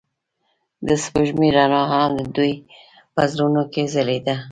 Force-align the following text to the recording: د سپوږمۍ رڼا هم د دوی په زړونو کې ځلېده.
د 0.87 0.89
سپوږمۍ 1.03 1.49
رڼا 1.57 1.81
هم 1.91 2.11
د 2.19 2.21
دوی 2.35 2.53
په 3.13 3.21
زړونو 3.31 3.61
کې 3.73 3.83
ځلېده. 3.93 4.35